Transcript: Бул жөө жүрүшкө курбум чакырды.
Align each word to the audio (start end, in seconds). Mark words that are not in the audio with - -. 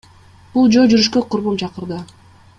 Бул 0.55 0.71
жөө 0.75 0.87
жүрүшкө 0.93 1.23
курбум 1.35 1.61
чакырды. 1.65 2.03